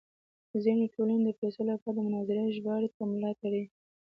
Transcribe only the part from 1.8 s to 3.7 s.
د مناظرې ژباړې ته ملا تړي.